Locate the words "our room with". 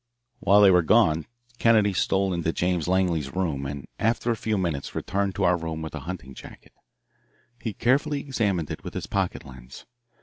5.43-5.93